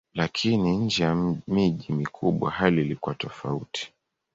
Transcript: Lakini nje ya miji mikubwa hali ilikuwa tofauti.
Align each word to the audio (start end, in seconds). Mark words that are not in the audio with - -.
Lakini 0.13 0.77
nje 0.77 1.03
ya 1.03 1.15
miji 1.47 1.93
mikubwa 1.93 2.51
hali 2.51 2.81
ilikuwa 2.81 3.15
tofauti. 3.15 3.93